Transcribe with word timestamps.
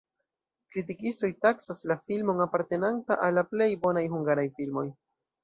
Kritikistoj 0.75 1.29
taksas 1.45 1.81
la 1.91 1.97
filmon 2.05 2.41
apartenanta 2.47 3.19
al 3.27 3.39
la 3.41 3.45
plej 3.53 3.69
bonaj 3.85 4.05
hungaraj 4.17 4.49
filmoj. 4.59 4.87